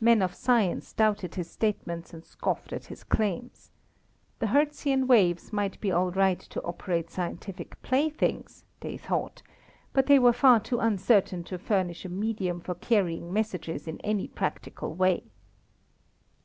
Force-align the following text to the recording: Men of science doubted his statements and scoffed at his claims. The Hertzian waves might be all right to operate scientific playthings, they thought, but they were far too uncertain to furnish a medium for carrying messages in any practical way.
Men 0.00 0.22
of 0.22 0.36
science 0.36 0.92
doubted 0.92 1.34
his 1.34 1.50
statements 1.50 2.14
and 2.14 2.24
scoffed 2.24 2.72
at 2.72 2.84
his 2.84 3.02
claims. 3.02 3.72
The 4.38 4.46
Hertzian 4.46 5.08
waves 5.08 5.52
might 5.52 5.80
be 5.80 5.90
all 5.90 6.12
right 6.12 6.38
to 6.38 6.62
operate 6.62 7.10
scientific 7.10 7.82
playthings, 7.82 8.64
they 8.78 8.96
thought, 8.96 9.42
but 9.92 10.06
they 10.06 10.20
were 10.20 10.32
far 10.32 10.60
too 10.60 10.78
uncertain 10.78 11.42
to 11.50 11.58
furnish 11.58 12.04
a 12.04 12.08
medium 12.08 12.60
for 12.60 12.76
carrying 12.76 13.32
messages 13.32 13.88
in 13.88 14.00
any 14.02 14.28
practical 14.28 14.94
way. 14.94 15.24